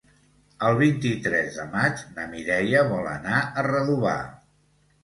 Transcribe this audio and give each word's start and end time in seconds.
El 0.69 0.77
vint-i-tres 0.79 1.59
de 1.59 1.67
maig 1.75 2.01
na 2.17 2.27
Mireia 2.35 2.85
vol 2.97 3.13
anar 3.17 3.47
a 3.47 3.71
Redovà. 3.71 4.21